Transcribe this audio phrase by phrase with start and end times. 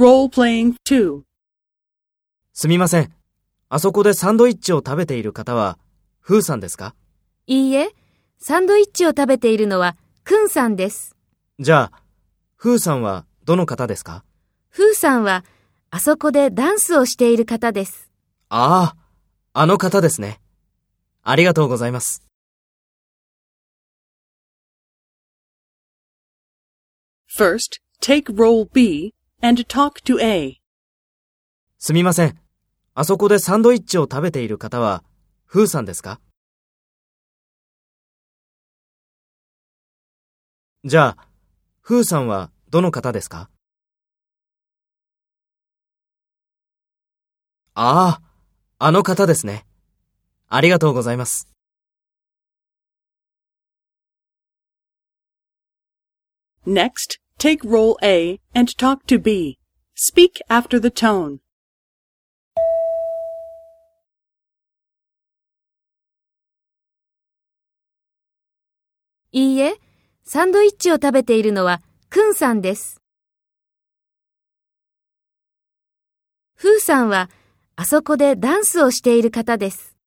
[0.00, 1.24] Role playing 2.
[2.54, 3.12] すみません。
[3.68, 5.78] あそこでサンドイッチを食べている方は、
[6.20, 6.94] フーさんですか？
[7.46, 7.90] いいえ、
[8.38, 11.16] サンドイッチを食べているのは、くんさんです。
[11.58, 12.02] じゃあ、
[12.56, 14.24] フーさんはどの方ですか？
[14.70, 15.44] ふーさんは、
[15.90, 18.10] あそこでダンスをしている方です。
[18.48, 18.94] あ
[19.52, 20.40] あ、あの方ですね。
[21.22, 22.22] ありがとうございます。
[27.28, 29.12] First, take role B
[29.42, 30.60] and talk to A.
[31.78, 32.38] すみません。
[32.94, 35.02] あそこでサンドイッチを食べている方は、
[35.46, 36.20] フーさんですか？
[40.84, 41.28] じゃあ、
[41.80, 43.48] フーさんはどの方ですか？
[47.74, 48.22] ああ、
[48.78, 49.64] あの方ですね。
[50.48, 51.48] ありがとうございます。
[56.66, 59.56] Next, take role A and talk to B.
[59.96, 61.38] Speak after the tone.
[69.32, 69.76] いいえ、
[70.22, 73.00] サンドイッチを食べているのは、くんさんです。
[76.54, 77.30] ふーさんは、
[77.76, 79.99] あそこでダンスをしている方です。